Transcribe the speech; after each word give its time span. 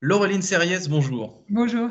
Laureline 0.00 0.42
Serriès, 0.42 0.88
bonjour. 0.88 1.44
Bonjour. 1.50 1.90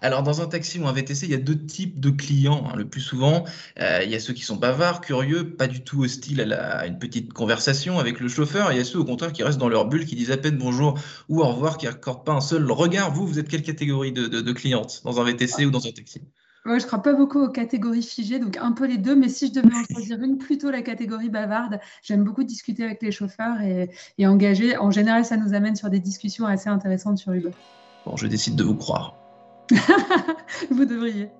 Alors, 0.00 0.22
dans 0.22 0.40
un 0.40 0.46
taxi 0.46 0.80
ou 0.80 0.86
un 0.86 0.92
VTC, 0.92 1.26
il 1.26 1.30
y 1.32 1.34
a 1.34 1.38
deux 1.38 1.66
types 1.66 2.00
de 2.00 2.10
clients. 2.10 2.66
hein. 2.66 2.76
Le 2.76 2.88
plus 2.88 3.02
souvent, 3.02 3.44
euh, 3.78 4.00
il 4.02 4.10
y 4.10 4.14
a 4.14 4.20
ceux 4.20 4.32
qui 4.32 4.42
sont 4.42 4.56
bavards, 4.56 5.00
curieux, 5.02 5.54
pas 5.54 5.66
du 5.68 5.84
tout 5.84 6.02
hostiles 6.02 6.40
à, 6.40 6.46
la- 6.46 6.78
à 6.78 6.86
une 6.86 6.98
petite 6.98 7.32
conversation 7.34 7.98
avec 7.98 8.20
le 8.20 8.28
chauffeur. 8.28 8.70
Et 8.70 8.74
il 8.74 8.78
y 8.78 8.80
a 8.80 8.84
ceux, 8.84 8.98
au 8.98 9.04
contraire, 9.04 9.32
qui 9.32 9.42
restent 9.42 9.58
dans 9.58 9.68
leur 9.68 9.86
bulle, 9.86 10.06
qui 10.06 10.16
disent 10.16 10.30
à 10.30 10.38
peine 10.38 10.56
bonjour 10.56 10.98
ou 11.28 11.40
au 11.42 11.46
revoir, 11.48 11.76
qui 11.76 11.86
n'accordent 11.86 12.24
pas 12.24 12.32
un 12.32 12.40
seul 12.40 12.70
regard. 12.72 13.12
Vous, 13.12 13.26
vous 13.26 13.38
êtes 13.38 13.48
quelle 13.48 13.62
catégorie 13.62 14.12
de, 14.12 14.26
de, 14.26 14.40
de 14.40 14.52
cliente 14.52 15.02
dans 15.04 15.20
un 15.20 15.24
VTC 15.24 15.66
ou 15.66 15.70
dans 15.70 15.86
un 15.86 15.92
taxi? 15.92 16.22
Moi, 16.66 16.78
je 16.78 16.84
ne 16.84 16.86
crois 16.88 17.02
pas 17.02 17.14
beaucoup 17.14 17.40
aux 17.40 17.48
catégories 17.48 18.02
figées, 18.02 18.38
donc 18.38 18.58
un 18.58 18.72
peu 18.72 18.86
les 18.86 18.98
deux, 18.98 19.16
mais 19.16 19.28
si 19.28 19.48
je 19.48 19.52
devais 19.60 19.74
en 19.74 19.84
choisir 19.94 20.22
une, 20.22 20.36
plutôt 20.36 20.70
la 20.70 20.82
catégorie 20.82 21.30
bavarde. 21.30 21.80
J'aime 22.02 22.22
beaucoup 22.22 22.44
discuter 22.44 22.84
avec 22.84 23.00
les 23.02 23.10
chauffeurs 23.10 23.60
et, 23.62 23.90
et 24.18 24.26
engager. 24.26 24.76
En 24.76 24.90
général, 24.90 25.24
ça 25.24 25.36
nous 25.36 25.54
amène 25.54 25.76
sur 25.76 25.88
des 25.88 26.00
discussions 26.00 26.46
assez 26.46 26.68
intéressantes 26.68 27.18
sur 27.18 27.32
Uber. 27.32 27.52
Bon, 28.04 28.16
je 28.16 28.26
décide 28.26 28.56
de 28.56 28.64
vous 28.64 28.76
croire. 28.76 29.16
Vous 30.70 30.84
devriez. 30.84 31.30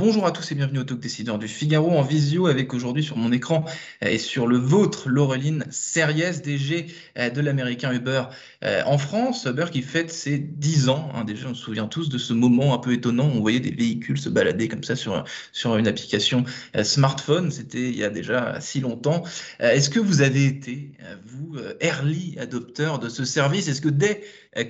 Bonjour 0.00 0.24
à 0.24 0.32
tous 0.32 0.50
et 0.50 0.54
bienvenue 0.54 0.78
au 0.78 0.84
Talk 0.84 0.98
Décideur 0.98 1.38
du 1.38 1.46
Figaro 1.46 1.90
en 1.90 2.00
visio 2.00 2.46
avec 2.46 2.72
aujourd'hui 2.72 3.02
sur 3.02 3.18
mon 3.18 3.32
écran 3.32 3.66
euh, 4.02 4.08
et 4.08 4.16
sur 4.16 4.46
le 4.46 4.56
vôtre 4.56 5.10
Laureline 5.10 5.66
Serriès, 5.68 6.40
DG 6.40 6.86
euh, 7.18 7.28
de 7.28 7.42
l'américain 7.42 7.92
Uber 7.92 8.22
euh, 8.64 8.82
en 8.86 8.96
France. 8.96 9.44
Uber 9.44 9.66
qui 9.70 9.82
fête 9.82 10.10
ses 10.10 10.38
10 10.38 10.88
ans. 10.88 11.10
hein. 11.14 11.24
déjà, 11.24 11.48
on 11.48 11.54
se 11.54 11.62
souvient 11.62 11.86
tous 11.86 12.08
de 12.08 12.16
ce 12.16 12.32
moment 12.32 12.72
un 12.72 12.78
peu 12.78 12.94
étonnant 12.94 13.26
où 13.26 13.32
on 13.36 13.40
voyait 13.40 13.60
des 13.60 13.72
véhicules 13.72 14.18
se 14.18 14.30
balader 14.30 14.68
comme 14.68 14.84
ça 14.84 14.96
sur, 14.96 15.22
sur 15.52 15.76
une 15.76 15.86
application 15.86 16.44
smartphone. 16.82 17.50
C'était 17.50 17.90
il 17.90 17.96
y 17.96 18.02
a 18.02 18.08
déjà 18.08 18.58
si 18.62 18.80
longtemps. 18.80 19.24
Est-ce 19.58 19.90
que 19.90 20.00
vous 20.00 20.22
avez 20.22 20.46
été, 20.46 20.92
vous, 21.26 21.58
early 21.82 22.38
adopteur 22.38 23.00
de 23.00 23.10
ce 23.10 23.26
service? 23.26 23.68
Est-ce 23.68 23.82
que 23.82 23.90
dès 23.90 24.22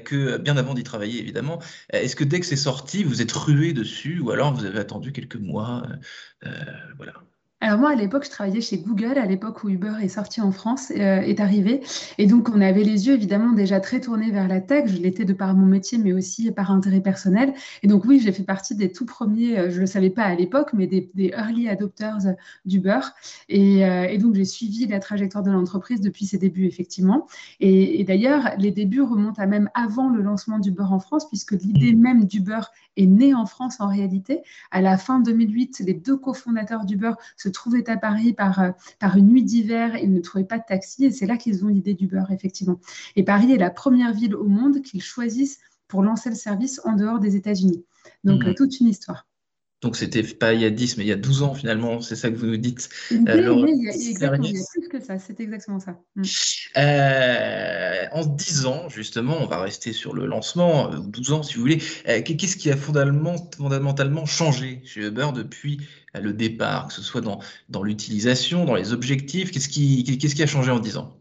que, 0.05 0.39
bien 0.39 0.57
avant 0.57 0.75
d'y 0.75 0.83
travailler 0.83 1.21
évidemment, 1.21 1.61
Est-ce 1.93 2.17
que 2.17 2.25
dès 2.25 2.41
que 2.41 2.47
c'est 2.47 2.57
sorti, 2.57 3.05
vous 3.05 3.23
êtes 3.23 3.33
rué 3.33 3.73
dessus 3.73 4.19
ou 4.19 4.33
alors 4.33 4.53
vous 4.53 4.65
avez 4.65 4.81
attendu 4.81 5.13
quelques 5.21 5.30
mois 5.39 5.83
euh, 6.45 6.49
euh, 6.49 6.95
voilà. 6.97 7.15
Alors 7.63 7.79
moi, 7.79 7.91
à 7.91 7.95
l'époque, 7.95 8.25
je 8.25 8.31
travaillais 8.31 8.63
chez 8.63 8.79
Google, 8.79 9.19
à 9.19 9.27
l'époque 9.27 9.63
où 9.65 9.69
Uber 9.69 9.93
est 10.01 10.09
sorti 10.09 10.41
en 10.41 10.51
France, 10.51 10.91
euh, 10.93 11.21
est 11.21 11.41
arrivé. 11.41 11.83
Et 12.17 12.27
donc, 12.27 12.49
on 12.49 12.59
avait 12.63 12.85
les 12.85 13.07
yeux 13.07 13.13
évidemment 13.13 13.53
déjà 13.53 13.81
très 13.81 14.01
tournés 14.01 14.31
vers 14.31 14.49
la 14.49 14.63
tech. 14.63 14.87
Je 14.87 14.97
l'étais 14.97 15.27
de 15.27 15.35
par 15.35 15.55
mon 15.55 15.67
métier, 15.67 15.99
mais 15.99 16.15
aussi 16.15 16.51
par 16.53 16.71
intérêt 16.71 17.03
personnel. 17.03 17.53
Et 17.83 17.87
donc, 17.87 18.07
oui, 18.07 18.19
j'ai 18.19 18.33
fait 18.33 18.45
partie 18.45 18.75
des 18.75 18.91
tout 18.91 19.05
premiers, 19.05 19.59
euh, 19.59 19.71
je 19.71 19.77
ne 19.77 19.81
le 19.81 19.87
savais 19.87 20.09
pas 20.09 20.23
à 20.23 20.35
l'époque, 20.35 20.71
mais 20.73 20.87
des, 20.87 21.11
early 21.37 21.69
adopters 21.69 22.35
d'Uber. 22.65 23.01
Et, 23.51 23.85
euh, 23.85 24.05
et 24.05 24.17
donc, 24.17 24.37
j'ai 24.37 24.47
suivi 24.47 24.87
la 24.87 24.99
trajectoire 24.99 25.45
de 25.45 25.51
l'entreprise 25.51 26.01
depuis 26.01 26.25
ses 26.25 26.39
débuts, 26.39 26.65
effectivement. 26.65 27.27
Et, 27.61 28.01
et 28.01 28.05
d'ailleurs, 28.05 28.53
les 28.57 28.71
débuts 28.71 29.03
remontent 29.03 29.43
à 29.43 29.47
même 29.47 29.69
avant 29.75 30.09
le 30.09 30.23
lancement 30.23 30.61
d'Uber 30.61 30.87
en 30.91 30.99
France, 30.99 31.29
puisque 31.29 31.53
l'idée 31.53 31.93
même 31.93 32.25
d'Uber 32.25 32.61
est 32.97 33.07
née 33.07 33.35
en 33.35 33.45
France 33.45 33.81
en 33.81 33.89
réalité. 33.89 34.41
À 34.71 34.81
la 34.81 34.97
fin 34.97 35.21
2008, 35.21 35.81
les 35.81 35.95
deux 35.95 36.17
cofondateurs 36.17 36.87
d'Uber 36.87 37.13
se 37.37 37.50
trouvaient 37.51 37.89
à 37.91 37.97
Paris 37.97 38.33
par, 38.33 38.61
euh, 38.61 38.71
par 38.99 39.17
une 39.17 39.29
nuit 39.29 39.43
d'hiver. 39.45 39.97
Ils 39.97 40.13
ne 40.13 40.21
trouvaient 40.21 40.45
pas 40.45 40.59
de 40.59 40.65
taxi 40.67 41.05
et 41.05 41.11
c'est 41.11 41.27
là 41.27 41.37
qu'ils 41.37 41.65
ont 41.65 41.69
l'idée 41.69 41.95
d'Uber, 41.95 42.25
effectivement. 42.31 42.81
Et 43.17 43.23
Paris 43.25 43.53
est 43.53 43.59
la 43.59 43.71
première 43.71 44.13
ville 44.13 44.35
au 44.35 44.45
monde 44.45 44.83
qu'ils 44.83 45.03
choisissent 45.03 45.59
pour 45.89 46.03
lancer 46.03 46.29
le 46.31 46.37
service 46.37 46.81
en 46.85 46.95
dehors 46.95 47.19
des 47.19 47.37
États-Unis. 47.37 47.85
Donc, 48.25 48.45
Mhm. 48.45 48.51
euh, 48.51 48.55
toute 48.55 48.79
une 48.81 48.89
histoire. 48.89 49.27
Donc 49.83 49.97
c'était 49.97 50.23
pas 50.23 50.53
il 50.53 50.61
y 50.61 50.67
a 50.67 50.71
10, 50.71 50.99
mais 50.99 51.05
il 51.05 51.09
y 51.09 51.13
a 51.13 51.17
12 51.17 51.43
ans 51.43 51.55
finalement, 51.55 52.03
c'est 52.03 52.17
ça 52.17 52.31
que 52.31 52.37
vous 52.37 52.47
nous 52.47 52.59
dites. 52.59 52.91
Euh, 53.13 53.17
est 53.27 53.41
Laure 53.43 53.65
née 53.65 53.73
il 53.75 53.85
y 53.85 53.89
a- 53.89 53.95
exactement, 53.95 54.45
il 54.45 54.55
y 54.55 54.59
a 54.59 54.61
Serriès. 54.63 54.69
plus 54.73 54.89
que 54.89 55.01
ça. 55.05 55.19
C'est 55.19 55.41
exactement 55.41 55.81
ça. 55.81 55.99
Mm. 56.17 56.23
Euh, 56.77 58.05
en 58.13 58.27
10 58.27 58.67
ans, 58.67 58.89
justement, 58.89 59.39
on 59.41 59.47
va 59.47 59.61
rester 59.63 59.93
sur 59.93 60.15
le 60.15 60.27
lancement, 60.27 60.93
euh, 60.93 60.99
ou 60.99 61.07
12 61.09 61.33
ans 61.33 61.43
si 61.43 61.55
vous 61.55 61.61
voulez. 61.63 61.83
Euh, 62.09 62.21
qu'est-ce 62.23 62.57
qui 62.57 62.71
a 62.71 62.77
fondamentalement, 62.77 64.27
changé 64.27 64.83
chez 64.85 65.07
Uber 65.07 65.29
depuis 65.35 65.79
euh, 66.17 66.21
le 66.21 66.33
départ, 66.33 66.89
que 66.89 66.93
ce 66.93 67.03
soit 67.03 67.21
dans, 67.23 67.41
dans 67.71 67.83
l'utilisation, 67.83 68.65
dans 68.67 68.75
les 68.75 68.93
objectifs? 68.93 69.51
Qu'est-ce 69.51 69.69
qui, 69.69 70.05
qu'est-ce 70.19 70.35
qui 70.35 70.43
a 70.43 70.47
changé 70.47 70.71
en 70.71 70.79
10 70.81 70.97
ans? 70.99 71.20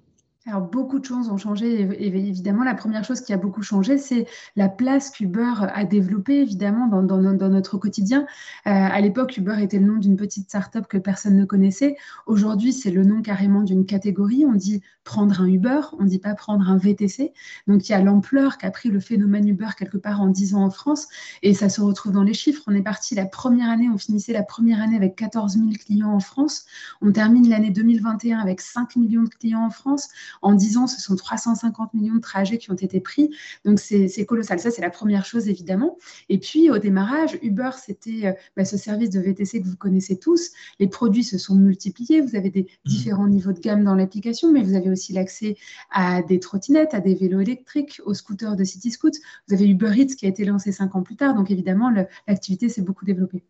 Beaucoup 0.72 1.00
de 1.00 1.06
choses 1.06 1.30
ont 1.30 1.38
changé. 1.38 1.82
Et- 1.82 2.08
évidemment, 2.08 2.64
la 2.64 2.76
première 2.76 3.04
chose 3.04 3.22
qui 3.22 3.34
a 3.34 3.38
beaucoup 3.38 3.62
changé, 3.62 3.98
c'est 3.98 4.26
la 4.56 4.70
place 4.70 5.12
qu'Uber 5.12 5.54
a 5.60 5.84
développée, 5.86 6.42
évidemment, 6.42 6.88
dans 6.88 7.50
notre 7.50 7.78
quotidien. 7.78 8.22
Euh, 8.68 8.72
à 8.72 9.02
l'époque, 9.02 9.38
Uber 9.38 9.62
était 9.62 9.80
le 9.80 9.86
nom 9.86 9.98
d'une 9.98 10.16
petite 10.16 10.50
start-up 10.50 10.88
que 10.88 10.98
personne 10.98 11.36
ne 11.36 11.46
connaissait. 11.46 11.96
Aujourd'hui, 12.26 12.74
c'est 12.74 12.92
le 12.92 13.04
nom 13.04 13.22
carrément 13.22 13.62
d'une 13.62 13.86
catégorie. 13.86 14.46
On 14.46 14.54
dit 14.54 14.82
prendre 15.04 15.42
un 15.42 15.48
Uber, 15.48 15.82
on 15.98 16.04
ne 16.04 16.10
dit 16.10 16.20
pas 16.20 16.36
prendre 16.36 16.70
un 16.70 16.78
VTC. 16.78 17.34
Donc, 17.68 17.90
il 17.90 17.92
y 17.92 17.96
a 17.96 18.02
l'ampleur 18.02 18.58
qu'a 18.58 18.72
pris 18.72 18.90
le 18.90 19.00
phénomène 19.00 19.48
Uber 19.48 19.70
quelque 19.78 19.98
part 19.98 20.22
en 20.22 20.28
10 20.28 20.56
ans 20.56 20.64
en 20.64 20.70
France. 20.70 21.08
Et 21.42 21.54
ça 21.54 21.70
se 21.70 21.82
retrouve 21.82 22.12
dans 22.12 22.24
les 22.24 22.34
chiffres. 22.34 22.62
On 22.68 22.76
est 22.76 22.82
parti 22.82 23.16
la 23.16 23.26
première 23.26 23.70
année, 23.70 23.90
on 23.94 23.98
finissait 23.98 24.34
la 24.34 24.44
première 24.44 24.82
année 24.82 24.96
avec 24.96 25.16
14 25.16 25.54
000 25.54 25.68
clients 25.84 26.14
en 26.14 26.20
France. 26.20 26.66
On 27.02 27.12
termine 27.12 27.50
l'année 27.50 27.72
2021 27.72 28.40
avec 28.40 28.62
5 28.62 28.96
millions 28.96 29.24
de 29.24 29.30
clients 29.30 29.66
en 29.66 29.70
France. 29.70 30.10
En 30.42 30.54
10 30.54 30.78
ans, 30.78 30.88
ce 30.88 31.02
sont 31.02 31.16
350 31.16 31.94
millions 31.94 32.16
de 32.16 32.20
trajets 32.20 32.58
qui 32.58 32.72
ont 32.72 32.76
été 32.76 33.00
pris. 33.00 33.30
Donc, 33.66 33.80
c'est 33.80 34.26
colossal. 34.26 34.60
Ça, 34.60 34.72
c'est 34.72 34.82
la 34.82 34.90
première 34.90 35.26
chose, 35.26 35.48
évidemment. 35.48 35.98
Et 36.30 36.38
puis, 36.38 36.70
au 36.70 36.78
démarrage, 36.78 37.38
Uber, 37.42 37.72
c'était 37.84 38.28
euh, 38.28 38.34
bah, 38.56 38.66
ce 38.66 38.78
service 38.78 39.10
de 39.10 39.20
VTC 39.20 39.62
que 39.62 39.68
vous 39.68 39.78
connaissez 39.78 40.18
tous. 40.18 40.52
Les 40.80 40.88
produits 40.88 41.24
se 41.24 41.38
sont 41.38 41.56
multipliés. 41.56 42.22
Vous 42.22 42.36
avez 42.36 42.50
des 42.50 42.68
différents 42.86 43.28
niveaux 43.28 43.54
de 43.54 43.60
gamme 43.60 43.84
dans 43.84 43.96
l'application, 43.96 44.52
mais 44.52 44.64
vous 44.64 44.76
avez 44.76 44.90
aussi 44.90 45.14
l'accès 45.14 45.58
à 45.92 46.22
des 46.22 46.40
trottinettes, 46.40 46.94
à 46.94 47.00
des 47.00 47.16
vélos 47.16 47.42
électriques, 47.42 48.02
aux 48.06 48.14
scooters 48.14 48.56
de 48.56 48.64
CityScoot. 48.64 49.12
Vous 49.48 49.54
avez 49.54 49.68
Uber 49.68 49.92
Eats 49.96 50.16
qui 50.16 50.26
a 50.26 50.30
été 50.30 50.46
lancé 50.46 50.72
cinq 50.72 50.96
ans 50.96 51.04
plus 51.04 51.16
tard. 51.16 51.36
Donc, 51.36 51.52
évidemment, 51.52 51.92
l'activité 52.28 52.70
s'est 52.70 52.82
beaucoup 52.82 53.06
développée. 53.06 53.44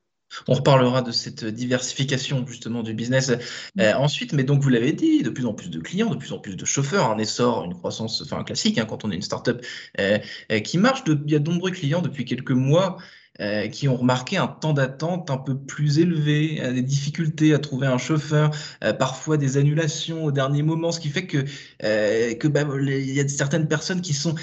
On 0.48 0.54
reparlera 0.54 1.02
de 1.02 1.12
cette 1.12 1.44
diversification 1.46 2.46
justement 2.48 2.84
du 2.84 2.94
business 2.94 3.32
euh, 3.80 3.94
ensuite, 3.94 4.34
mais 4.34 4.44
donc 4.44 4.62
vous 4.62 4.70
l'avez 4.70 4.94
dit, 4.94 5.24
de 5.24 5.30
plus 5.30 5.46
en 5.46 5.54
plus 5.54 5.70
de 5.70 5.80
clients, 5.80 6.10
de 6.10 6.16
plus 6.18 6.34
en 6.34 6.40
plus 6.40 6.56
de 6.56 6.66
chauffeurs, 6.66 7.10
un 7.12 7.18
essor, 7.18 7.66
une 7.66 7.74
croissance, 7.74 8.22
enfin 8.22 8.44
classique 8.44 8.78
hein, 8.78 8.86
quand 8.86 9.06
on 9.06 9.12
est 9.12 9.16
une 9.16 9.22
startup 9.22 9.66
euh, 10.00 10.20
euh, 10.52 10.60
qui 10.60 10.78
marche. 10.78 11.04
De- 11.04 11.20
il 11.26 11.32
y 11.32 11.36
a 11.36 11.40
de 11.40 11.50
nombreux 11.50 11.72
clients 11.72 12.02
depuis 12.02 12.26
quelques 12.26 12.52
mois 12.52 12.98
euh, 13.42 13.68
qui 13.70 13.88
ont 13.88 13.96
remarqué 13.96 14.36
un 14.36 14.48
temps 14.48 14.74
d'attente 14.74 15.32
un 15.32 15.38
peu 15.38 15.58
plus 15.58 16.00
élevé, 16.00 16.60
euh, 16.62 16.74
des 16.74 16.82
difficultés 16.82 17.54
à 17.54 17.60
trouver 17.60 17.88
un 17.88 17.98
chauffeur, 17.98 18.52
euh, 18.84 18.92
parfois 18.92 19.38
des 19.38 19.56
annulations 19.56 20.26
au 20.26 20.32
dernier 20.32 20.62
moment, 20.62 20.92
ce 20.92 21.00
qui 21.00 21.08
fait 21.08 21.26
que 21.26 21.46
que 21.80 22.48
bah, 22.50 22.66
il 22.82 23.14
y 23.14 23.20
a 23.22 23.28
certaines 23.30 23.68
personnes 23.68 24.02
qui 24.02 24.14
sont 24.14 24.36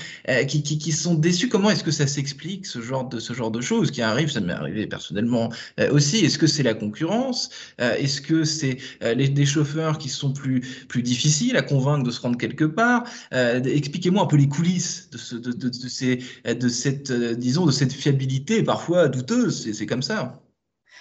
qui, 0.48 0.62
qui, 0.62 0.92
sont 0.92 1.14
déçues. 1.14 1.48
Comment 1.48 1.70
est-ce 1.70 1.84
que 1.84 1.90
ça 1.90 2.06
s'explique 2.06 2.64
ce 2.64 2.80
genre 2.80 3.06
de 3.08 3.18
ce 3.18 3.34
genre 3.34 3.50
de 3.50 3.60
choses 3.60 3.90
qui 3.90 4.00
arrivent? 4.00 4.30
Ça 4.30 4.40
m'est 4.40 4.52
arrivé 4.52 4.86
personnellement 4.86 5.50
aussi. 5.90 6.24
Est-ce 6.24 6.38
que 6.38 6.46
c'est 6.46 6.62
la 6.62 6.74
concurrence? 6.74 7.50
Est-ce 7.78 8.20
que 8.20 8.44
c'est 8.44 8.78
les, 9.02 9.28
des 9.28 9.46
chauffeurs 9.46 9.98
qui 9.98 10.08
sont 10.08 10.32
plus, 10.32 10.60
plus 10.88 11.02
difficiles 11.02 11.56
à 11.56 11.62
convaincre 11.62 12.04
de 12.04 12.10
se 12.10 12.20
rendre 12.20 12.38
quelque 12.38 12.64
part? 12.64 13.04
Expliquez-moi 13.32 14.22
un 14.22 14.26
peu 14.26 14.36
les 14.36 14.48
coulisses 14.48 15.08
de, 15.10 15.18
ce, 15.18 15.36
de, 15.36 15.52
de, 15.52 15.88
ces, 15.88 16.20
de 16.46 16.68
cette, 16.68 17.12
disons, 17.12 17.66
de 17.66 17.72
cette 17.72 17.92
fiabilité 17.92 18.62
parfois 18.62 18.85
douteuse. 19.08 19.72
C'est 19.72 19.86
comme 19.86 20.02
ça. 20.02 20.40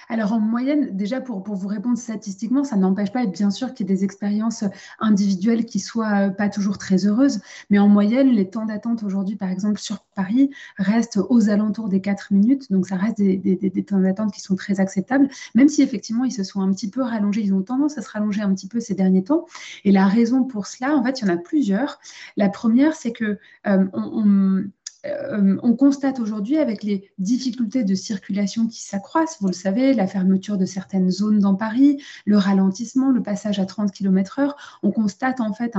Alors 0.08 0.34
en 0.34 0.40
moyenne, 0.40 0.96
déjà 0.96 1.20
pour, 1.20 1.42
pour 1.44 1.56
vous 1.56 1.68
répondre 1.68 1.98
statistiquement, 1.98 2.64
ça 2.64 2.76
n'empêche 2.76 3.12
pas, 3.12 3.26
bien 3.26 3.50
sûr, 3.50 3.74
qu'il 3.74 3.90
y 3.90 3.92
ait 3.92 3.96
des 3.96 4.04
expériences 4.04 4.64
individuelles 5.00 5.66
qui 5.66 5.80
soient 5.80 6.28
euh, 6.28 6.30
pas 6.30 6.48
toujours 6.50 6.78
très 6.78 7.08
heureuses, 7.08 7.40
mais 7.72 7.80
en 7.80 7.88
moyenne, 7.88 8.30
les 8.30 8.48
temps 8.50 8.66
d'attente 8.66 9.02
aujourd'hui, 9.02 9.36
par 9.36 9.50
exemple 9.50 9.80
sur 9.80 10.02
Paris, 10.16 10.52
restent 10.78 11.18
aux 11.30 11.50
alentours 11.50 11.90
des 11.90 12.02
4 12.02 12.34
minutes, 12.34 12.72
donc 12.72 12.88
ça 12.88 12.98
reste 12.98 13.18
des, 13.18 13.38
des- 13.38 13.56
des- 13.56 13.84
temps 13.84 14.00
d'attente 14.00 14.32
qui 14.32 14.42
sont 14.42 14.56
très 14.56 14.80
acceptables, 14.80 15.28
même 15.56 15.70
si 15.70 15.82
effectivement 15.82 16.24
ils 16.26 16.32
se 16.32 16.44
sont 16.44 16.62
un 16.62 16.72
petit 16.72 16.90
peu 16.90 17.02
rallongés, 17.02 17.42
ils 17.42 17.54
ont 17.54 17.64
tendance 17.64 17.98
à 17.98 18.04
se 18.04 18.10
rallonger 18.10 18.42
un 18.42 18.54
petit 18.54 18.68
peu 18.68 18.80
ces 18.80 18.94
derniers 18.94 19.24
temps. 19.24 19.46
Et 19.86 19.92
la 19.92 20.06
raison 20.08 20.44
pour 20.44 20.68
cela, 20.68 20.96
en 20.96 21.04
fait, 21.04 21.22
il 21.22 21.28
y 21.28 21.32
en 21.32 21.34
a 21.34 21.38
plusieurs. 21.38 22.00
La 22.38 22.50
première, 22.50 22.94
c'est 22.96 23.12
que 23.12 23.40
euh, 23.66 23.86
on- 23.94 24.66
euh, 25.06 25.58
on 25.64 25.76
constate 25.76 26.20
aujourd'hui 26.20 26.58
avec 26.58 26.84
les 26.84 27.10
difficultés 27.18 27.84
de 27.84 27.96
circulation 27.96 28.68
qui 28.68 28.82
s'accroissent, 28.82 29.38
vous 29.42 29.48
le 29.48 29.54
savez, 29.54 29.94
la 29.94 30.08
fermeture 30.08 30.58
de 30.58 30.66
certaines 30.66 31.10
zones 31.10 31.40
dans 31.40 31.56
Paris, 31.56 32.02
le 32.26 32.38
ralentissement, 32.38 33.12
le 33.12 33.22
passage 33.22 33.60
à 33.60 33.66
30 33.66 33.92
km/h, 33.92 34.52
on 34.84 34.92
constate 34.92 35.42
en 35.42 35.54
fait, 35.54 35.74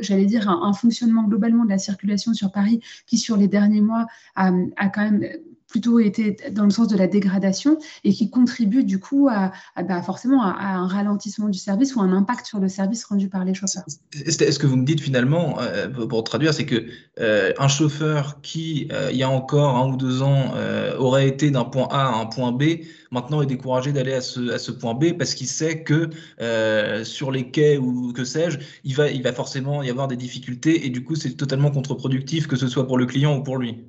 j'allais 0.00 0.26
dire, 0.26 0.48
un, 0.48 0.72
fonctionnement 0.72 1.24
globalement 1.24 1.64
de 1.64 1.70
la 1.70 1.78
circulation 1.78 2.34
sur 2.34 2.52
Paris 2.52 2.80
qui, 3.06 3.18
sur 3.18 3.36
les 3.36 3.48
derniers 3.48 3.80
mois, 3.80 4.06
a 4.34 4.88
quand 4.88 5.10
même 5.10 5.24
plutôt 5.76 5.98
été 5.98 6.38
dans 6.52 6.64
le 6.64 6.70
sens 6.70 6.88
de 6.88 6.96
la 6.96 7.06
dégradation 7.06 7.78
et 8.02 8.10
qui 8.10 8.30
contribuent 8.30 8.84
du 8.84 8.98
coup 8.98 9.28
à, 9.30 9.52
bah, 9.76 10.00
forcément 10.00 10.42
à, 10.42 10.76
un 10.76 10.86
ralentissement 10.86 11.50
du 11.50 11.58
service 11.58 11.94
ou 11.94 12.00
un 12.00 12.12
impact 12.12 12.46
sur 12.46 12.60
le 12.60 12.68
service 12.68 13.04
rendu 13.04 13.28
par 13.28 13.44
les 13.44 13.52
chauffeurs. 13.52 13.84
Est-ce 14.24 14.58
que 14.58 14.66
vous 14.66 14.76
me 14.76 14.86
dites 14.86 15.02
finalement, 15.02 15.60
euh, 15.60 15.88
pour 15.88 16.24
traduire, 16.24 16.54
c'est 16.54 16.64
que 16.64 16.86
euh, 17.20 17.52
un 17.58 17.68
chauffeur 17.68 18.40
qui, 18.40 18.88
il 19.10 19.16
y 19.16 19.22
a 19.22 19.28
encore 19.28 19.76
un 19.76 19.92
ou 19.92 19.96
deux 19.98 20.22
ans, 20.22 20.54
aurait 20.98 21.28
été 21.28 21.50
d'un 21.50 21.64
point 21.64 21.88
A 21.90 22.06
à 22.06 22.20
un 22.22 22.26
point 22.26 22.52
B, 22.52 22.62
maintenant 23.10 23.42
est 23.42 23.46
découragé 23.46 23.92
d'aller 23.92 24.14
à 24.14 24.22
ce, 24.22 24.70
point 24.70 24.94
B 24.94 25.12
parce 25.12 25.34
qu'il 25.34 25.46
sait 25.46 25.82
que 25.82 26.08
sur 27.04 27.30
les 27.30 27.50
quais 27.50 27.76
ou 27.76 28.14
que 28.14 28.24
sais-je, 28.24 28.58
il 28.84 28.94
va 28.94 29.32
forcément 29.34 29.82
y 29.82 29.90
avoir 29.90 30.08
des 30.08 30.16
difficultés 30.16 30.86
et 30.86 30.88
du 30.88 31.04
coup 31.04 31.16
c'est 31.16 31.34
totalement 31.36 31.70
contre-productif 31.70 32.46
que 32.46 32.56
ce 32.56 32.66
soit 32.66 32.86
pour 32.86 32.96
le 32.96 33.04
client 33.04 33.36
ou 33.36 33.42
pour 33.42 33.58
lui? 33.58 33.84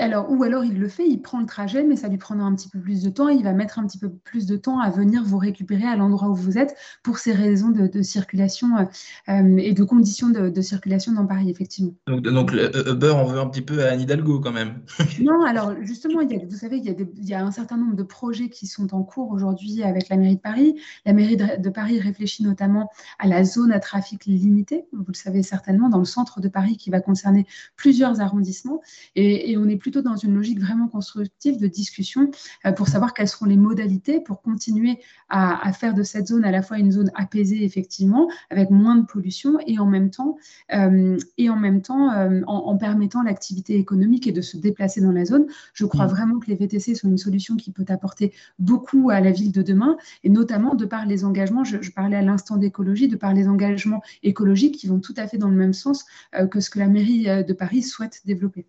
Alors, 0.00 0.30
ou 0.30 0.42
alors 0.42 0.64
il 0.64 0.78
le 0.78 0.88
fait, 0.88 1.06
il 1.06 1.20
prend 1.20 1.40
le 1.40 1.46
trajet, 1.46 1.84
mais 1.84 1.96
ça 1.96 2.08
lui 2.08 2.18
prendra 2.18 2.46
un 2.46 2.54
petit 2.54 2.68
peu 2.68 2.80
plus 2.80 3.02
de 3.02 3.10
temps. 3.10 3.28
il 3.28 3.42
va 3.42 3.52
mettre 3.52 3.78
un 3.78 3.86
petit 3.86 3.98
peu 3.98 4.10
plus 4.10 4.46
de 4.46 4.56
temps 4.56 4.80
à 4.80 4.90
venir 4.90 5.22
vous 5.24 5.38
récupérer 5.38 5.84
à 5.84 5.96
l'endroit 5.96 6.28
où 6.28 6.34
vous 6.34 6.58
êtes 6.58 6.74
pour 7.02 7.18
ces 7.18 7.32
raisons 7.32 7.70
de, 7.70 8.02
circulation 8.02 8.76
euh, 8.76 8.84
euh, 9.28 9.56
et 9.58 9.72
de 9.72 9.84
conditions 9.84 10.30
de, 10.30 10.60
circulation 10.60 11.12
dans 11.12 11.26
Paris, 11.26 11.50
effectivement. 11.50 11.94
Donc, 12.06 12.22
donc 12.22 12.52
le 12.52 12.70
Uber, 12.90 13.12
on 13.16 13.24
veut 13.24 13.38
un 13.38 13.46
petit 13.46 13.62
peu 13.62 13.84
à 13.84 13.90
Anne 13.90 14.00
Hidalgo 14.00 14.40
quand 14.40 14.52
même. 14.52 14.82
non, 15.20 15.42
alors 15.44 15.74
justement, 15.82 16.20
il 16.20 16.30
y 16.32 16.36
a, 16.36 16.44
vous 16.44 16.56
savez, 16.56 16.78
il 16.78 16.84
y, 16.84 16.90
a 16.90 16.92
il 16.92 17.28
y, 17.28 17.34
a 17.34 17.44
un 17.44 17.50
certain 17.50 17.76
nombre 17.76 17.96
de 17.96 18.02
projets 18.02 18.48
qui 18.48 18.66
sont 18.66 18.94
en 18.94 19.02
cours 19.02 19.30
aujourd'hui 19.30 19.82
avec 19.82 20.08
la 20.08 20.16
mairie 20.16 20.36
de 20.36 20.40
Paris. 20.40 20.80
La 21.04 21.12
mairie 21.12 21.36
de, 21.36 21.70
Paris 21.70 22.00
réfléchit 22.00 22.42
notamment 22.42 22.90
à 23.18 23.26
la 23.26 23.44
zone 23.44 23.72
à 23.72 23.78
trafic 23.80 24.26
limité, 24.26 24.86
vous 24.92 25.04
le 25.06 25.14
savez 25.14 25.42
certainement, 25.42 25.88
dans 25.88 25.98
le 25.98 26.04
centre 26.04 26.40
de 26.40 26.48
Paris 26.48 26.76
qui 26.76 26.90
va 26.90 27.00
concerner 27.00 27.46
plusieurs 27.76 28.20
arrondissements. 28.20 28.80
Et, 29.14 29.52
et 29.52 29.56
on 29.56 29.68
est 29.68 29.76
plutôt 29.90 30.08
dans 30.08 30.14
une 30.14 30.36
logique 30.36 30.60
vraiment 30.60 30.86
constructive 30.86 31.58
de 31.58 31.66
discussion 31.66 32.30
euh, 32.64 32.70
pour 32.70 32.86
savoir 32.86 33.12
quelles 33.12 33.26
seront 33.26 33.46
les 33.46 33.56
modalités 33.56 34.20
pour 34.20 34.40
continuer 34.40 35.00
à, 35.28 35.72
faire 35.72 35.94
de 35.94 36.04
cette 36.04 36.28
zone 36.28 36.44
à 36.44 36.52
la 36.52 36.62
fois 36.62 36.78
une 36.78 36.92
zone 36.92 37.10
apaisée, 37.16 37.64
effectivement, 37.64 38.28
avec 38.50 38.70
moins 38.70 38.94
de 38.94 39.04
pollution 39.04 39.58
et 39.66 39.80
en 39.80 39.86
même 39.86 40.10
temps, 40.10 40.36
euh, 40.72 41.18
et 41.38 41.50
en, 41.50 41.56
même 41.56 41.82
temps 41.82 42.12
euh, 42.12 42.40
en, 42.46 42.76
permettant 42.76 43.22
l'activité 43.22 43.76
économique 43.76 44.28
et 44.28 44.32
de 44.32 44.40
se 44.40 44.56
déplacer 44.56 45.00
dans 45.00 45.10
la 45.10 45.24
zone. 45.24 45.46
Je 45.72 45.86
crois 45.86 46.06
mmh. 46.06 46.10
vraiment 46.10 46.38
que 46.38 46.46
les 46.46 46.54
VTC 46.54 46.94
sont 46.94 47.08
une 47.08 47.18
solution 47.18 47.56
qui 47.56 47.72
peut 47.72 47.84
apporter 47.88 48.32
beaucoup 48.60 49.10
à 49.10 49.20
la 49.20 49.32
ville 49.32 49.50
de 49.50 49.62
demain, 49.62 49.96
et 50.22 50.28
notamment 50.28 50.76
de 50.76 50.84
par 50.84 51.04
les 51.04 51.24
engagements, 51.24 51.64
je, 51.64 51.78
parlais 51.90 52.16
à 52.16 52.22
l'instant 52.22 52.56
d'écologie, 52.56 53.08
de 53.08 53.16
par 53.16 53.34
les 53.34 53.48
engagements 53.48 54.02
écologiques 54.22 54.76
qui 54.76 54.86
vont 54.86 55.00
tout 55.00 55.14
à 55.16 55.26
fait 55.26 55.38
dans 55.38 55.48
le 55.48 55.56
même 55.56 55.72
sens 55.72 56.04
que 56.50 56.60
ce 56.60 56.70
que 56.70 56.78
la 56.78 56.86
mairie 56.86 57.24
de 57.24 57.52
Paris 57.52 57.82
souhaite 57.82 58.20
développer. 58.24 58.66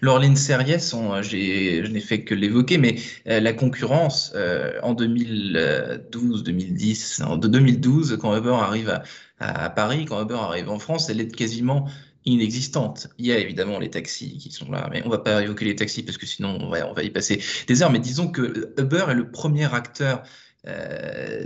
Laureline 0.00 0.36
Serriès, 0.36 0.94
euh, 0.94 1.22
je 1.22 1.86
n'ai 1.86 2.00
fait 2.00 2.24
que 2.24 2.34
l'évoquer, 2.34 2.78
mais 2.78 2.96
euh, 3.26 3.40
la 3.40 3.52
concurrence 3.52 4.32
euh, 4.34 4.78
en 4.82 4.94
2012, 4.94 6.44
2010, 6.44 7.22
en 7.22 7.36
2012, 7.36 8.18
quand 8.20 8.36
Uber 8.36 8.56
arrive 8.60 9.00
à, 9.40 9.70
Paris, 9.70 10.04
quand 10.04 10.20
Uber 10.22 10.38
arrive 10.40 10.68
en 10.68 10.78
France, 10.78 11.10
elle 11.10 11.20
est 11.20 11.34
quasiment 11.34 11.88
inexistante. 12.24 13.08
Il 13.18 13.26
y 13.26 13.32
a 13.32 13.38
évidemment 13.38 13.78
les 13.78 13.90
taxis 13.90 14.36
qui 14.38 14.50
sont 14.50 14.70
là, 14.70 14.88
mais 14.90 15.02
on 15.04 15.08
va 15.08 15.18
pas 15.18 15.42
évoquer 15.42 15.64
les 15.64 15.76
taxis 15.76 16.02
parce 16.02 16.18
que 16.18 16.26
sinon 16.26 16.58
on 16.60 16.68
va 16.70 17.02
y 17.02 17.10
passer 17.10 17.40
des 17.68 17.82
heures. 17.82 17.92
Mais 17.92 18.00
disons 18.00 18.28
que 18.28 18.74
Uber 18.78 19.06
est 19.10 19.14
le 19.14 19.30
premier 19.30 19.72
acteur 19.72 20.24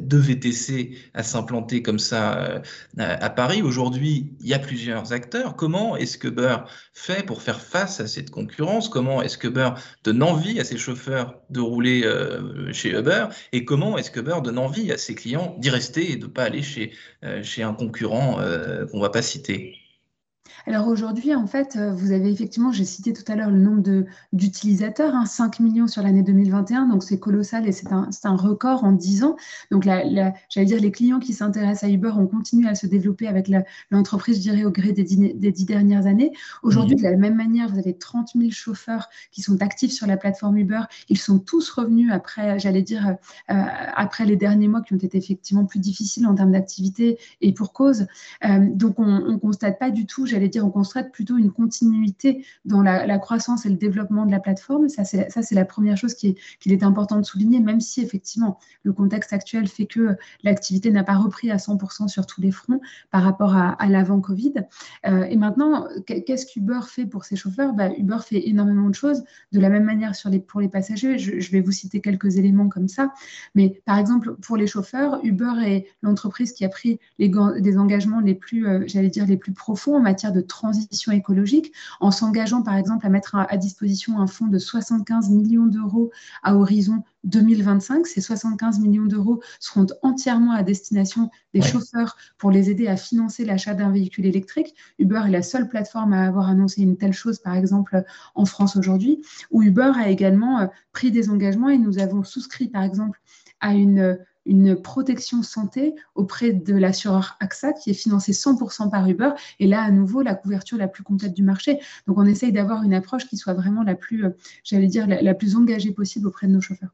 de 0.01 0.17
VTC 0.17 0.97
à 1.15 1.23
s'implanter 1.23 1.83
comme 1.83 1.99
ça 1.99 2.43
euh, 2.47 2.61
à 2.97 3.31
Paris. 3.31 3.63
Aujourd'hui, 3.63 4.35
il 4.41 4.47
y 4.47 4.55
a 4.55 4.59
plusieurs 4.59 5.13
acteurs. 5.13 5.57
Comment 5.57 5.97
est-ce 5.97 6.19
que 6.19 6.29
Uber 6.29 6.59
fait 6.93 7.25
pour 7.27 7.43
faire 7.43 7.61
face 7.61 8.01
à 8.01 8.07
cette 8.07 8.31
concurrence? 8.31 8.89
Comment 8.89 9.23
est-ce 9.23 9.39
que 9.39 9.49
Uber 9.49 9.71
donne 10.05 10.23
envie 10.23 10.61
à 10.61 10.65
ses 10.65 10.79
chauffeurs 10.79 11.41
de 11.51 11.61
rouler 11.61 12.03
euh, 12.05 12.73
chez 12.73 12.91
Uber? 12.91 13.27
Et 13.53 13.65
comment 13.65 13.99
est-ce 13.99 14.11
que 14.11 14.21
Uber 14.21 14.39
donne 14.43 14.59
envie 14.59 14.93
à 14.93 14.99
ses 14.99 15.15
clients 15.15 15.57
d'y 15.59 15.71
rester 15.71 16.13
et 16.13 16.17
de 16.17 16.27
ne 16.27 16.31
pas 16.31 16.45
aller 16.45 16.63
chez, 16.63 16.93
chez 17.43 17.63
un 17.63 17.75
concurrent 17.75 18.37
qu'on 18.91 18.97
ne 18.97 19.03
va 19.03 19.11
pas 19.11 19.23
citer? 19.23 19.82
Alors 20.67 20.89
aujourd'hui, 20.89 21.35
en 21.35 21.47
fait, 21.47 21.77
euh, 21.77 21.93
vous 21.93 22.13
avez 22.13 22.31
effectivement, 22.31 22.73
j'ai 22.73 22.85
cité 22.85 23.13
tout 23.13 23.25
à 23.31 23.37
l'heure 23.37 23.51
le 23.51 23.59
nombre 23.59 23.83
d'utilisateurs, 24.33 25.15
5 25.27 25.45
hein, 25.61 25.65
millions 25.65 25.87
sur 25.87 26.03
l'année 26.03 26.23
2021, 26.23 26.87
donc 26.87 27.03
c'est 27.03 27.19
colossal 27.19 27.67
et 27.67 27.73
c'est 27.73 27.93
un, 27.93 28.09
un, 28.25 28.37
record 28.37 28.85
en 28.85 28.93
10 28.93 29.25
ans. 29.25 29.37
Donc 29.71 29.83
j'allais 29.83 30.33
dire, 30.65 30.81
les 30.81 30.91
clients 30.93 31.19
qui 31.19 31.33
s'intéressent 31.33 31.85
à 31.85 31.93
Uber 31.93 32.13
ont 32.17 32.27
continué 32.27 32.69
à 32.69 32.75
se 32.75 32.87
développer 32.87 33.27
avec 33.27 33.51
l'entreprise, 33.91 34.37
je 34.37 34.43
dirais, 34.43 34.65
au 34.65 34.71
gré 34.71 34.93
des, 34.93 35.05
des 35.05 35.53
10 35.53 35.65
dernières 35.65 36.07
années. 36.07 36.33
Aujourd'hui, 36.63 36.95
mmh. 36.97 36.99
de 36.99 37.03
la 37.03 37.17
même 37.17 37.35
manière, 37.35 37.69
vous 37.69 37.79
avez 37.79 37.95
30 37.95 38.31
000 38.37 38.51
chauffeurs 38.51 39.09
qui 39.31 39.43
sont 39.43 39.61
actifs 39.63 39.93
sur 39.93 40.07
la 40.07 40.17
plateforme 40.17 40.57
Uber. 40.59 40.83
Ils 41.09 41.19
sont 41.19 41.39
tous 41.39 41.71
revenus 41.71 42.13
après, 42.13 42.59
j'allais 42.59 42.83
dire, 42.83 43.17
euh, 43.51 43.55
après 43.95 44.25
les 44.25 44.37
derniers 44.37 44.69
mois 44.69 44.83
qui 44.83 44.95
ont 44.95 44.99
été 44.99 45.19
effectivement 45.19 45.65
plus 45.65 45.81
difficiles 45.81 46.27
en 46.27 46.35
termes 46.35 46.53
d'activité 46.53 47.19
et 47.41 47.53
pour 47.53 47.73
cause. 47.73 48.07
Euh, 48.45 48.67
donc 48.73 48.99
on 48.99 49.33
ne 49.33 49.37
constate 49.37 49.79
pas 49.79 49.91
du 49.91 50.07
tout, 50.07 50.27
j'allais 50.27 50.49
dire, 50.53 50.65
on 50.65 50.71
constate 50.71 51.13
plutôt 51.13 51.37
une 51.37 51.51
continuité 51.51 52.45
dans 52.65 52.83
la, 52.83 53.19
croissance 53.19 53.67
et 53.67 53.69
le 53.69 53.77
développement 53.77 54.27
de 54.27 54.31
la 54.31 54.41
plateforme. 54.41 54.89
Ça, 54.89 55.05
c'est 55.05 55.55
la 55.55 55.65
première 55.65 55.97
chose 55.97 56.15
qu'il 56.15 56.31
est, 56.31 56.73
est 56.73 56.83
important 56.83 57.19
de 57.19 57.25
souligner, 57.25 57.61
même 57.61 57.81
si 57.81 58.01
effectivement 58.01 58.59
le 58.83 58.93
contexte 58.93 59.33
actuel 59.33 59.69
fait 59.69 59.87
que 59.87 60.17
l'activité 60.43 60.91
n'a 60.91 61.05
pas 61.05 61.17
repris 61.17 61.51
à 61.51 61.57
100% 61.57 62.09
sur 62.09 62.27
tous 62.27 62.41
les 62.41 62.51
fronts 62.51 62.81
par 63.11 63.23
rapport 63.23 63.55
à, 63.57 63.77
l'avant 63.89 64.21
Covid. 64.21 64.55
Euh, 65.07 65.25
et 65.25 65.37
maintenant, 65.37 65.87
qu'est-ce 66.07 66.47
qu'Uber 66.47 66.81
fait 66.87 67.07
pour 67.07 67.25
ses 67.25 67.37
chauffeurs? 67.37 67.73
Bah, 67.75 67.91
Uber 67.97 68.19
fait 68.25 68.49
énormément 68.49 68.89
de 68.89 68.95
choses. 68.95 69.23
De 69.53 69.61
la 69.61 69.69
même 69.69 69.85
manière 69.85 70.13
pour 70.47 70.61
les 70.61 70.69
passagers, 70.69 71.19
je, 71.19 71.51
vais 71.51 71.61
vous 71.61 71.73
citer 71.73 72.01
quelques 72.01 72.37
éléments 72.37 72.69
comme 72.69 72.89
ça. 72.89 73.13
Mais 73.55 73.81
par 73.85 73.99
exemple, 73.99 74.37
pour 74.37 74.57
les 74.57 74.67
chauffeurs, 74.67 75.21
Uber 75.25 75.53
est 75.65 75.87
l'entreprise 76.03 76.53
qui 76.53 76.65
a 76.65 76.69
pris 76.69 76.99
des 77.19 77.79
engagements 77.79 78.21
les 78.21 78.35
plus, 78.35 78.67
euh, 78.67 78.85
j'allais 78.87 79.09
dire, 79.09 79.27
les 79.27 79.37
plus 79.37 79.53
profonds 79.53 79.97
en 79.97 80.01
matière 80.01 80.33
de 80.33 80.41
transition 80.47 81.13
écologique 81.13 81.73
en 82.01 82.11
s'engageant 82.11 82.63
par 82.63 82.77
exemple 82.77 83.07
à 83.07 83.11
mettre 83.11 83.35
à, 83.35 83.57
disposition 83.57 84.21
un 84.21 84.27
fonds 84.27 84.47
de 84.47 84.59
75 84.59 85.31
millions 85.31 85.67
d'euros 85.67 86.11
à 86.43 86.57
horizon 86.57 87.03
2025. 87.25 88.07
Ces 88.07 88.21
75 88.21 88.81
millions 88.81 89.07
d'euros 89.07 89.43
seront 89.61 89.87
entièrement 90.03 90.53
à 90.53 90.63
destination 90.63 91.31
des 91.55 91.63
chauffeurs 91.63 92.17
pour 92.39 92.51
les 92.51 92.71
aider 92.71 92.89
à 92.89 92.97
financer 92.97 93.45
l'achat 93.45 93.75
d'un 93.75 93.91
véhicule 93.91 94.27
électrique. 94.27 94.75
Uber 94.99 95.23
est 95.27 95.31
la 95.31 95.43
seule 95.43 95.69
plateforme 95.69 96.13
à 96.13 96.27
avoir 96.27 96.49
annoncé 96.49 96.83
une 96.83 96.97
telle 96.97 97.13
chose, 97.13 97.39
par 97.39 97.55
exemple, 97.55 98.03
en 98.35 98.45
France 98.45 98.77
aujourd'hui, 98.77 99.23
où 99.51 99.63
Uber 99.63 99.93
a 99.97 100.09
également 100.09 100.61
euh, 100.61 100.67
pris 100.93 101.11
des 101.11 101.31
engagements 101.31 101.69
et 101.69 101.79
nous 101.79 101.99
avons 101.99 102.25
souscrit, 102.25 102.69
par 102.69 102.83
exemple, 102.83 103.21
à 103.61 103.75
une 103.75 104.19
une 104.47 104.77
protection 104.77 105.43
santé 105.43 105.95
auprès 106.15 106.53
de 106.53 106.75
l'assureur 106.75 107.37
AXA 107.41 107.73
qui 107.73 107.91
est 107.91 107.95
financé 107.95 108.33
100% 108.33 108.91
par 108.91 109.09
Uber. 109.09 109.31
Et 109.61 109.67
là, 109.67 109.83
à 109.83 109.91
nouveau, 109.91 110.23
la 110.23 110.35
couverture 110.35 110.79
la 110.79 110.89
plus 110.89 111.03
complète 111.03 111.35
du 111.35 111.43
marché. 111.43 111.79
Donc, 112.07 112.19
on 112.19 112.27
essaye 112.27 112.53
d'avoir 112.53 112.83
une 112.83 112.95
approche 112.95 113.27
qui 113.27 113.37
soit 113.37 113.55
vraiment 113.55 113.83
la 113.83 113.95
plus, 113.95 114.25
euh, 114.25 114.31
j'allais 114.65 114.87
dire, 114.87 115.07
la, 115.07 115.35
plus 115.35 115.57
engagée 115.57 115.93
possible 115.93 116.27
auprès 116.27 116.47
de 116.47 116.53
nos 116.53 116.61
chauffeurs. 116.61 116.91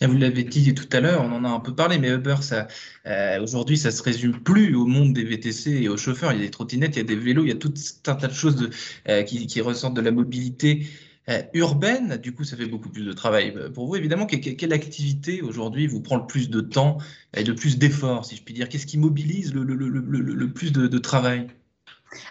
vous 0.00 0.16
l'avez 0.16 0.44
dit 0.44 0.74
tout 0.74 0.88
à 0.92 1.00
l'heure, 1.00 1.22
on 1.22 1.32
en 1.32 1.44
a 1.44 1.48
un 1.48 1.60
peu 1.60 1.74
parlé, 1.74 1.98
mais 1.98 2.10
Uber, 2.10 2.36
euh, 3.06 3.42
aujourd'hui, 3.42 3.76
ça 3.76 3.90
se 3.90 4.02
résume 4.02 4.40
plus 4.40 4.74
au 4.74 4.86
monde 4.86 5.12
des 5.12 5.24
VTC 5.24 5.70
et 5.70 5.88
aux 5.88 5.96
chauffeurs. 5.96 6.32
Il 6.32 6.38
y 6.38 6.42
a 6.42 6.44
des 6.44 6.50
trottinettes, 6.50 6.96
il 6.96 6.98
y 6.98 7.02
a 7.02 7.04
des 7.04 7.16
vélos, 7.16 7.44
il 7.44 7.48
y 7.48 7.52
a 7.52 7.56
tout 7.56 7.74
un 8.06 8.14
tas 8.14 8.28
de 8.28 8.32
choses 8.32 8.70
euh, 9.08 9.22
qui, 9.22 9.60
ressortent 9.60 9.94
de 9.94 10.00
la 10.00 10.12
mobilité 10.12 10.86
urbaine, 11.54 12.16
du 12.18 12.32
coup, 12.34 12.44
ça 12.44 12.56
fait 12.56 12.66
beaucoup 12.66 12.88
plus 12.88 13.04
de 13.04 13.12
travail. 13.12 13.52
Euh, 13.56 13.70
pour 13.70 13.86
vous, 13.86 13.96
évidemment, 13.96 14.26
quelle 14.26 14.72
activité 14.72 15.42
aujourd'hui 15.42 15.86
vous 15.86 16.00
prend 16.00 16.16
le 16.16 16.26
plus 16.26 16.50
de 16.50 16.60
temps 16.60 16.98
et 17.34 17.44
le 17.44 17.54
plus 17.54 17.78
d'efforts, 17.78 18.24
si 18.24 18.36
je 18.36 18.42
puis 18.42 18.54
dire? 18.54 18.68
Qu'est-ce 18.68 18.86
qui 18.86 18.98
mobilise 18.98 19.52
le, 19.54 20.46
plus 20.52 20.72
de 20.72 20.98
travail? 20.98 21.48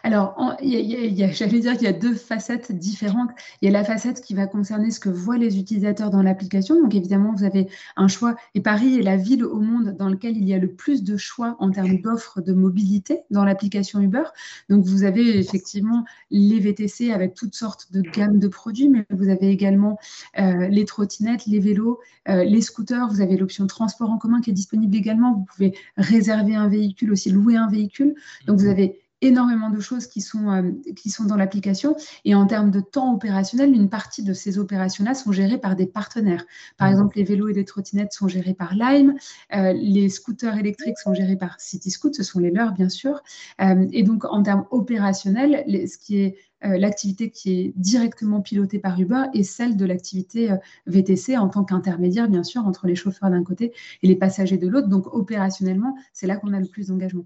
Alors, 0.03 0.35
j'allais 0.61 1.59
dire 1.59 1.73
qu'il 1.73 1.83
y 1.83 1.87
a 1.87 1.93
deux 1.93 2.15
facettes 2.15 2.71
différentes. 2.71 3.29
Il 3.61 3.65
y 3.65 3.67
a 3.67 3.71
la 3.71 3.83
facette 3.83 4.21
qui 4.21 4.33
va 4.33 4.47
concerner 4.47 4.91
ce 4.91 4.99
que 4.99 5.09
voient 5.09 5.37
les 5.37 5.59
utilisateurs 5.59 6.09
dans 6.09 6.21
l'application. 6.21 6.81
Donc, 6.81 6.95
évidemment, 6.95 7.33
vous 7.35 7.43
avez 7.43 7.67
un 7.95 8.07
choix. 8.07 8.35
Et 8.53 8.61
Paris 8.61 8.99
est 8.99 9.03
la 9.03 9.17
ville 9.17 9.43
au 9.43 9.59
monde 9.59 9.95
dans 9.97 10.09
laquelle 10.09 10.37
il 10.37 10.47
y 10.47 10.53
a 10.53 10.57
le 10.57 10.71
plus 10.71 11.03
de 11.03 11.17
choix 11.17 11.55
en 11.59 11.71
termes 11.71 11.99
d'offres 12.01 12.41
de 12.41 12.53
mobilité 12.53 13.21
dans 13.31 13.43
l'application 13.43 13.99
Uber. 13.99 14.23
Donc, 14.69 14.85
vous 14.85 15.03
avez 15.03 15.37
effectivement 15.37 16.05
les 16.31 16.59
VTC 16.59 17.11
avec 17.11 17.33
toutes 17.33 17.55
sortes 17.55 17.91
de 17.91 18.01
gammes 18.01 18.39
de 18.39 18.47
produits, 18.47 18.89
mais 18.89 19.05
vous 19.09 19.29
avez 19.29 19.49
également 19.49 19.99
euh, 20.39 20.67
les 20.67 20.85
trottinettes, 20.85 21.45
les 21.45 21.59
vélos, 21.59 21.99
euh, 22.29 22.43
les 22.43 22.61
scooters. 22.61 23.09
Vous 23.09 23.21
avez 23.21 23.37
l'option 23.37 23.67
transport 23.67 24.09
en 24.09 24.17
commun 24.17 24.41
qui 24.41 24.51
est 24.51 24.53
disponible 24.53 24.95
également. 24.95 25.33
Vous 25.33 25.45
pouvez 25.45 25.77
réserver 25.97 26.55
un 26.55 26.67
véhicule, 26.67 27.11
aussi 27.11 27.29
louer 27.29 27.57
un 27.57 27.67
véhicule. 27.67 28.15
Donc, 28.47 28.59
vous 28.59 28.67
avez 28.67 29.04
énormément 29.21 29.69
de 29.69 29.79
choses 29.79 30.07
qui 30.07 30.21
sont, 30.21 30.51
euh, 30.51 30.71
qui 30.95 31.09
sont 31.09 31.25
dans 31.25 31.35
l'application. 31.35 31.95
Et 32.25 32.35
en 32.35 32.45
termes 32.45 32.71
de 32.71 32.79
temps 32.79 33.13
opérationnel, 33.13 33.73
une 33.73 33.89
partie 33.89 34.23
de 34.23 34.33
ces 34.33 34.59
opérations-là 34.59 35.13
sont 35.13 35.31
gérées 35.31 35.57
par 35.57 35.75
des 35.75 35.87
partenaires. 35.87 36.45
Par 36.77 36.87
mmh. 36.87 36.91
exemple, 36.91 37.17
les 37.17 37.23
vélos 37.23 37.49
et 37.49 37.53
les 37.53 37.65
trottinettes 37.65 38.13
sont 38.13 38.27
gérés 38.27 38.53
par 38.53 38.73
Lime, 38.73 39.15
euh, 39.55 39.73
les 39.73 40.09
scooters 40.09 40.57
électriques 40.57 40.97
sont 40.97 41.13
gérés 41.13 41.37
par 41.37 41.59
CityScoot, 41.59 42.13
ce 42.13 42.23
sont 42.23 42.39
les 42.39 42.51
leurs, 42.51 42.73
bien 42.73 42.89
sûr. 42.89 43.21
Euh, 43.61 43.87
et 43.91 44.03
donc, 44.03 44.25
en 44.25 44.43
termes 44.43 44.65
opérationnels, 44.71 45.63
ce 45.67 45.97
qui 45.97 46.19
est 46.19 46.37
l'activité 46.61 47.29
qui 47.29 47.59
est 47.59 47.73
directement 47.75 48.41
pilotée 48.41 48.79
par 48.79 48.99
Uber 48.99 49.25
est 49.35 49.43
celle 49.43 49.77
de 49.77 49.85
l'activité 49.85 50.49
VTC 50.87 51.37
en 51.37 51.47
tant 51.47 51.63
qu'intermédiaire, 51.63 52.27
bien 52.27 52.43
sûr, 52.43 52.65
entre 52.65 52.87
les 52.87 52.95
chauffeurs 52.95 53.29
d'un 53.29 53.43
côté 53.43 53.71
et 54.01 54.07
les 54.07 54.15
passagers 54.15 54.57
de 54.57 54.67
l'autre. 54.67 54.87
Donc, 54.87 55.13
opérationnellement, 55.13 55.95
c'est 56.11 56.25
là 56.25 56.37
qu'on 56.37 56.53
a 56.53 56.59
le 56.59 56.65
plus 56.65 56.87
d'engagement. 56.87 57.25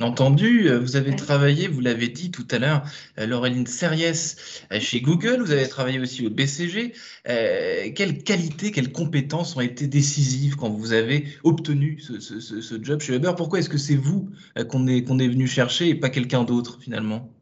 Entendu, 0.00 0.68
euh, 0.68 0.78
vous 0.78 0.96
avez 0.96 1.16
travaillé, 1.16 1.66
vous 1.66 1.80
l'avez 1.80 2.08
dit 2.08 2.30
tout 2.30 2.46
à 2.50 2.58
l'heure, 2.58 2.84
euh, 3.18 3.26
Laureline 3.26 3.66
Series 3.66 4.34
euh, 4.72 4.80
chez 4.80 5.00
Google, 5.00 5.40
vous 5.40 5.50
avez 5.50 5.68
travaillé 5.68 5.98
aussi 5.98 6.26
au 6.26 6.30
BCG. 6.30 6.92
quelles 7.24 8.22
qualités, 8.22 8.70
quelles 8.70 8.92
compétences 8.92 9.56
ont 9.56 9.60
été 9.60 9.86
décisives 9.86 10.56
quand 10.56 10.70
vous 10.70 10.92
avez 10.92 11.26
obtenu 11.42 12.00
ce, 12.00 12.82
job 12.82 13.00
chez 13.00 13.16
Uber 13.16 13.32
Pourquoi 13.36 13.58
est-ce 13.58 13.68
que 13.68 13.78
c'est 13.78 13.96
vous 13.96 14.30
qu'on 14.68 14.86
est, 14.86 15.02
qu'on 15.02 15.18
est 15.18 15.28
venu 15.28 15.46
chercher 15.46 15.88
et 15.88 15.94
pas 15.94 16.10
quelqu'un 16.10 16.44
d'autre 16.44 16.78
finalement? 16.80 17.37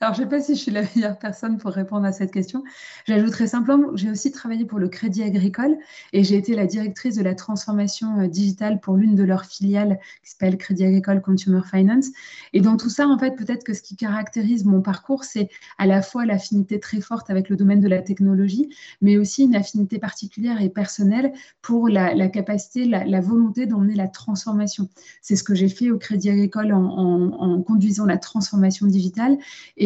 Alors, 0.00 0.14
je 0.14 0.20
ne 0.20 0.26
sais 0.26 0.30
pas 0.30 0.42
si 0.42 0.54
je 0.54 0.60
suis 0.60 0.70
la 0.70 0.82
meilleure 0.94 1.18
personne 1.18 1.56
pour 1.56 1.70
répondre 1.70 2.04
à 2.04 2.12
cette 2.12 2.30
question. 2.30 2.62
J'ajouterai 3.06 3.46
simplement, 3.46 3.96
j'ai 3.96 4.10
aussi 4.10 4.30
travaillé 4.30 4.66
pour 4.66 4.78
le 4.78 4.88
Crédit 4.88 5.22
Agricole 5.22 5.78
et 6.12 6.22
j'ai 6.22 6.36
été 6.36 6.54
la 6.54 6.66
directrice 6.66 7.16
de 7.16 7.22
la 7.22 7.34
transformation 7.34 8.20
euh, 8.20 8.26
digitale 8.26 8.78
pour 8.80 8.96
l'une 8.96 9.14
de 9.14 9.22
leurs 9.22 9.46
filiales 9.46 9.98
qui 10.22 10.32
s'appelle 10.32 10.58
Crédit 10.58 10.84
Agricole 10.84 11.22
Consumer 11.22 11.62
Finance. 11.64 12.08
Et 12.52 12.60
dans 12.60 12.76
tout 12.76 12.90
ça, 12.90 13.08
en 13.08 13.18
fait, 13.18 13.36
peut-être 13.36 13.64
que 13.64 13.72
ce 13.72 13.80
qui 13.80 13.96
caractérise 13.96 14.66
mon 14.66 14.82
parcours, 14.82 15.24
c'est 15.24 15.48
à 15.78 15.86
la 15.86 16.02
fois 16.02 16.26
l'affinité 16.26 16.78
très 16.78 17.00
forte 17.00 17.30
avec 17.30 17.48
le 17.48 17.56
domaine 17.56 17.80
de 17.80 17.88
la 17.88 18.02
technologie, 18.02 18.68
mais 19.00 19.16
aussi 19.16 19.44
une 19.44 19.56
affinité 19.56 19.98
particulière 19.98 20.60
et 20.60 20.68
personnelle 20.68 21.32
pour 21.62 21.88
la, 21.88 22.28
capacité, 22.28 22.84
la, 22.84 23.20
volonté 23.22 23.64
d'emmener 23.64 23.94
la 23.94 24.08
transformation. 24.08 24.90
C'est 25.22 25.36
ce 25.36 25.42
que 25.42 25.54
j'ai 25.54 25.70
fait 25.70 25.90
au 25.90 25.96
Crédit 25.96 26.28
Agricole 26.28 26.74
en, 26.74 26.82
en 26.84 27.62
conduisant 27.62 28.04
la 28.04 28.18
transformation 28.18 28.86
digitale. 28.86 29.38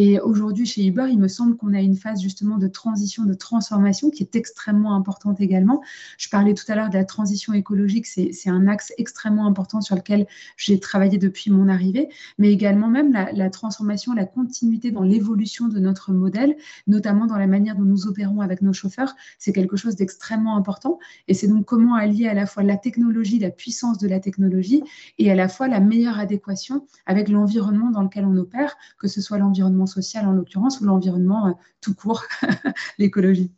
Et 0.03 0.19
aujourd'hui, 0.19 0.65
chez 0.65 0.83
Uber, 0.87 1.05
il 1.11 1.19
me 1.19 1.27
semble 1.27 1.55
qu'on 1.55 1.75
a 1.75 1.79
une 1.79 1.95
phase 1.95 2.23
justement 2.23 2.57
de 2.57 2.67
transition, 2.67 3.23
de 3.23 3.35
transformation 3.35 4.09
qui 4.09 4.23
est 4.23 4.35
extrêmement 4.35 4.95
importante 4.95 5.39
également. 5.39 5.83
Je 6.17 6.27
parlais 6.27 6.55
tout 6.55 6.63
à 6.69 6.75
l'heure 6.75 6.89
de 6.89 6.95
la 6.95 7.05
transition 7.05 7.53
écologique, 7.53 8.07
c'est 8.07 8.49
un 8.49 8.67
axe 8.67 8.91
extrêmement 8.97 9.45
important 9.45 9.79
sur 9.79 9.95
lequel 9.95 10.25
j'ai 10.57 10.79
travaillé 10.79 11.19
depuis 11.19 11.51
mon 11.51 11.69
arrivée, 11.69 12.09
mais 12.39 12.51
également 12.51 12.87
même 12.87 13.11
la, 13.11 13.49
transformation, 13.51 14.15
la 14.15 14.25
continuité 14.25 14.89
dans 14.89 15.03
l'évolution 15.03 15.67
de 15.67 15.77
notre 15.77 16.11
modèle, 16.13 16.57
notamment 16.87 17.27
dans 17.27 17.37
la 17.37 17.45
manière 17.45 17.75
dont 17.75 17.85
nous 17.85 18.07
opérons 18.07 18.41
avec 18.41 18.63
nos 18.63 18.73
chauffeurs. 18.73 19.15
C'est 19.37 19.53
quelque 19.53 19.77
chose 19.77 19.95
d'extrêmement 19.95 20.57
important. 20.57 20.97
Et 21.27 21.35
c'est 21.35 21.47
donc 21.47 21.65
comment 21.65 21.93
allier 21.93 22.27
à 22.27 22.33
la 22.33 22.47
fois 22.47 22.63
la 22.63 22.77
technologie, 22.77 23.37
la 23.37 23.51
puissance 23.51 23.99
de 23.99 24.07
la 24.07 24.19
technologie, 24.19 24.81
et 25.19 25.29
à 25.31 25.35
la 25.35 25.47
fois 25.47 25.67
la 25.67 25.79
meilleure 25.79 26.17
adéquation 26.17 26.87
avec 27.05 27.29
l'environnement 27.29 27.91
dans 27.91 28.01
lequel 28.01 28.25
on 28.25 28.35
opère, 28.37 28.75
que 28.97 29.07
ce 29.07 29.21
soit 29.21 29.37
l'environnement 29.37 29.85
social 29.91 30.27
en 30.27 30.31
l'occurrence, 30.31 30.81
ou 30.81 30.85
l'environnement 30.85 31.47
euh, 31.47 31.51
tout 31.81 31.93
court, 31.93 32.23
l'écologie. 32.97 33.51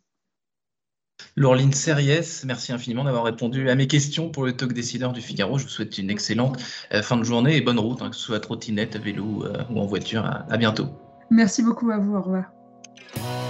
Laureline 1.36 1.72
Series, 1.72 2.42
merci 2.44 2.72
infiniment 2.72 3.04
d'avoir 3.04 3.24
répondu 3.24 3.68
à 3.68 3.74
mes 3.74 3.86
questions 3.86 4.30
pour 4.30 4.44
le 4.44 4.52
talk 4.52 4.72
décideur 4.72 5.12
du 5.12 5.20
Figaro. 5.20 5.58
Je 5.58 5.64
vous 5.64 5.70
souhaite 5.70 5.98
une 5.98 6.10
excellente 6.10 6.60
euh, 6.92 7.02
fin 7.02 7.16
de 7.16 7.24
journée 7.24 7.56
et 7.56 7.60
bonne 7.60 7.78
route, 7.78 8.02
hein, 8.02 8.10
que 8.10 8.16
ce 8.16 8.22
soit 8.22 8.36
à 8.36 8.40
trottinette, 8.40 8.96
à 8.96 8.98
vélo 8.98 9.44
euh, 9.44 9.64
ou 9.70 9.80
en 9.80 9.86
voiture. 9.86 10.24
à 10.26 10.56
bientôt. 10.56 10.88
Merci 11.30 11.62
beaucoup 11.62 11.90
à 11.90 11.98
vous. 11.98 12.14
Au 12.14 12.22
revoir. 12.22 13.43